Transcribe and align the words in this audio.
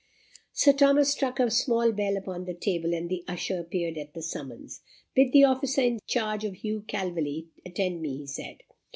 Sir 0.51 0.73
Thomas 0.73 1.11
struck 1.11 1.39
a 1.39 1.51
small 1.51 1.91
bell 1.91 2.17
upon 2.17 2.45
the 2.45 2.55
table, 2.55 2.91
and 2.95 3.07
the 3.07 3.23
usher 3.27 3.59
appeared 3.59 3.99
at 3.99 4.15
the 4.15 4.23
summons. 4.23 4.81
"Bid 5.13 5.31
the 5.31 5.43
officer 5.43 5.81
in 5.81 5.99
charge 6.07 6.43
of 6.43 6.55
Hugh 6.55 6.81
Calveley 6.87 7.49
attend 7.67 8.01
me," 8.01 8.17
he 8.17 8.25
said. 8.25 8.63